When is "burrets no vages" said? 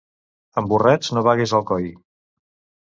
0.71-1.55